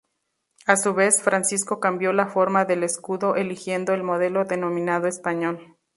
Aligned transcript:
A 0.65 0.77
su 0.77 0.95
vez, 0.95 1.21
Francisco 1.21 1.79
cambió 1.79 2.11
la 2.11 2.25
forma 2.25 2.65
del 2.65 2.83
escudo, 2.83 3.35
eligiendo 3.35 3.93
el 3.93 4.01
modelo 4.01 4.45
denominado 4.45 5.05
"español". 5.07 5.77